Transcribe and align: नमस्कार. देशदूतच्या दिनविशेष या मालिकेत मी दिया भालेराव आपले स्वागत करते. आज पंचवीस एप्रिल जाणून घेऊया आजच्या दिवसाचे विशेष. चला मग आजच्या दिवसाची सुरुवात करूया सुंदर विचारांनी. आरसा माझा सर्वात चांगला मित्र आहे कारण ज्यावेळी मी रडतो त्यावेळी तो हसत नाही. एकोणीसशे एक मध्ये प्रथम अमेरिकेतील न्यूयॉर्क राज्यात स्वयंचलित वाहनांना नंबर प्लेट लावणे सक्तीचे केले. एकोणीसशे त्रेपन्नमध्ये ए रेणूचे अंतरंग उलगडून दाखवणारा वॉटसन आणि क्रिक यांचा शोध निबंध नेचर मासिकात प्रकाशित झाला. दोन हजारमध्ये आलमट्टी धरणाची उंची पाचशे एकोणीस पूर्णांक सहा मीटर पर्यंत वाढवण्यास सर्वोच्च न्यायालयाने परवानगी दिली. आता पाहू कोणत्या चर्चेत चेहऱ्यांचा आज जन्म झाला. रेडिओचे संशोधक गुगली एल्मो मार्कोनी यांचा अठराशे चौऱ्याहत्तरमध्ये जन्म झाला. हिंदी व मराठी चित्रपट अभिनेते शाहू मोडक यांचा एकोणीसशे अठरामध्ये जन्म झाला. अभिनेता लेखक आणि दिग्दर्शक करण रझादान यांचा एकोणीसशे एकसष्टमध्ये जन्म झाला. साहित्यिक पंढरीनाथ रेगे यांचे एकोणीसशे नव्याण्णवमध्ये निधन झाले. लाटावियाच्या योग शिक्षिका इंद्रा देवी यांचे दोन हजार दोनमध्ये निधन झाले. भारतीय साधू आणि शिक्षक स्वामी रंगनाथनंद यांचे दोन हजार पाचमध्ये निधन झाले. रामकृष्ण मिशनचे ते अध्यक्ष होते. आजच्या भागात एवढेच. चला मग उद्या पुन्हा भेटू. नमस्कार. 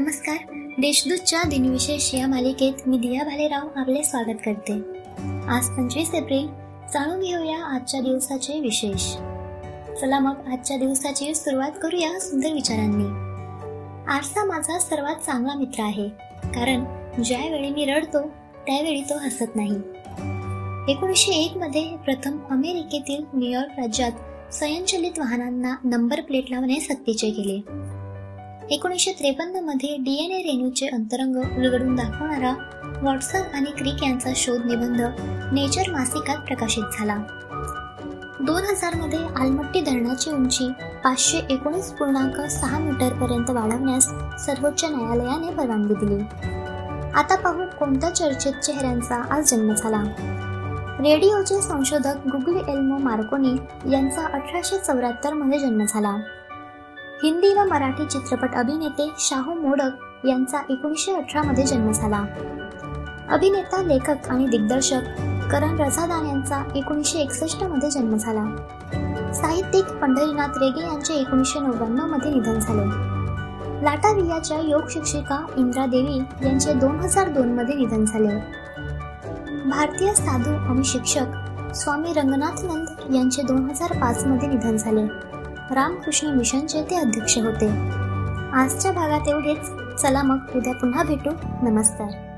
नमस्कार. 0.00 0.36
देशदूतच्या 0.78 1.42
दिनविशेष 1.42 2.14
या 2.14 2.26
मालिकेत 2.26 2.88
मी 2.88 2.98
दिया 2.98 3.24
भालेराव 3.24 3.68
आपले 3.76 4.04
स्वागत 4.04 4.36
करते. 4.46 4.72
आज 5.48 5.68
पंचवीस 5.68 6.14
एप्रिल 6.14 6.46
जाणून 6.92 7.20
घेऊया 7.20 7.64
आजच्या 7.64 8.00
दिवसाचे 8.00 8.60
विशेष. 8.60 9.12
चला 10.00 10.18
मग 10.18 10.34
आजच्या 10.52 10.76
दिवसाची 10.76 11.34
सुरुवात 11.34 11.70
करूया 11.82 12.20
सुंदर 12.20 12.52
विचारांनी. 12.52 13.04
आरसा 14.12 14.44
माझा 14.44 14.78
सर्वात 14.78 15.14
चांगला 15.14 15.54
मित्र 15.54 15.82
आहे 15.82 16.08
कारण 16.44 16.84
ज्यावेळी 17.22 17.70
मी 17.70 17.84
रडतो 17.84 18.28
त्यावेळी 18.66 19.00
तो 19.00 19.18
हसत 19.18 19.56
नाही. 19.56 19.76
एकोणीसशे 20.92 21.32
एक 21.32 21.56
मध्ये 21.56 21.96
प्रथम 21.96 22.38
अमेरिकेतील 22.50 23.24
न्यूयॉर्क 23.34 23.80
राज्यात 23.80 24.12
स्वयंचलित 24.54 25.18
वाहनांना 25.18 25.74
नंबर 25.84 26.20
प्लेट 26.20 26.44
लावणे 26.50 26.80
सक्तीचे 26.80 27.30
केले. 27.30 27.84
एकोणीसशे 28.70 29.12
त्रेपन्नमध्ये 29.12 29.88
ए 29.88 30.42
रेणूचे 30.42 30.86
अंतरंग 30.86 31.36
उलगडून 31.36 31.94
दाखवणारा 31.94 32.52
वॉटसन 33.02 33.42
आणि 33.54 33.70
क्रिक 33.70 34.02
यांचा 34.02 34.30
शोध 34.36 34.64
निबंध 34.64 35.00
नेचर 35.52 35.90
मासिकात 35.90 36.36
प्रकाशित 36.36 36.82
झाला. 36.98 37.16
दोन 38.40 38.56
हजारमध्ये 38.56 39.18
आलमट्टी 39.18 39.80
धरणाची 39.80 40.30
उंची 40.30 40.68
पाचशे 41.04 41.38
एकोणीस 41.50 41.90
पूर्णांक 41.90 42.40
सहा 42.40 42.78
मीटर 42.78 43.12
पर्यंत 43.12 43.50
वाढवण्यास 43.50 44.04
सर्वोच्च 44.46 44.84
न्यायालयाने 44.84 45.54
परवानगी 45.54 45.94
दिली. 45.94 46.22
आता 47.14 47.36
पाहू 47.36 47.64
कोणत्या 47.78 48.10
चर्चेत 48.10 48.52
चेहऱ्यांचा 48.52 49.22
आज 49.30 49.50
जन्म 49.50 49.74
झाला. 49.74 50.02
रेडिओचे 51.00 51.62
संशोधक 51.62 52.26
गुगली 52.26 52.72
एल्मो 52.72 52.98
मार्कोनी 52.98 53.52
यांचा 53.92 54.26
अठराशे 54.26 54.78
चौऱ्याहत्तरमध्ये 54.78 55.58
जन्म 55.58 55.84
झाला. 55.88 56.16
हिंदी 57.24 57.54
व 57.54 57.64
मराठी 57.64 58.04
चित्रपट 58.04 58.54
अभिनेते 58.54 59.12
शाहू 59.18 59.54
मोडक 59.54 60.26
यांचा 60.26 60.58
एकोणीसशे 60.70 61.12
अठरामध्ये 61.12 61.64
जन्म 61.64 61.92
झाला. 61.92 62.24
अभिनेता 63.28 63.82
लेखक 63.82 64.28
आणि 64.30 64.46
दिग्दर्शक 64.46 65.00
करण 65.52 65.80
रझादान 65.80 66.26
यांचा 66.26 66.62
एकोणीसशे 66.76 67.18
एकसष्टमध्ये 67.18 67.90
जन्म 67.90 68.16
झाला. 68.16 68.44
साहित्यिक 69.32 69.84
पंढरीनाथ 69.84 70.48
रेगे 70.48 70.80
यांचे 70.80 71.14
एकोणीसशे 71.14 71.60
नव्याण्णवमध्ये 71.60 72.34
निधन 72.34 72.58
झाले. 72.58 72.86
लाटावियाच्या 73.84 74.58
योग 74.58 74.82
शिक्षिका 74.90 75.46
इंद्रा 75.56 75.86
देवी 75.86 76.46
यांचे 76.48 76.72
दोन 76.72 77.00
हजार 77.00 77.28
दोनमध्ये 77.28 77.74
निधन 77.74 78.04
झाले. 78.04 78.36
भारतीय 79.70 80.14
साधू 80.14 80.72
आणि 80.72 80.84
शिक्षक 80.84 81.72
स्वामी 81.74 82.12
रंगनाथनंद 82.12 83.14
यांचे 83.14 83.42
दोन 83.42 83.70
हजार 83.70 83.92
पाचमध्ये 83.92 84.48
निधन 84.48 84.76
झाले. 84.76 85.33
रामकृष्ण 85.70 86.28
मिशनचे 86.28 86.82
ते 86.90 86.96
अध्यक्ष 86.96 87.38
होते. 87.38 87.68
आजच्या 88.52 88.92
भागात 88.92 89.28
एवढेच. 89.28 89.70
चला 90.02 90.22
मग 90.22 90.38
उद्या 90.56 90.74
पुन्हा 90.74 91.02
भेटू. 91.02 91.30
नमस्कार. 91.62 92.33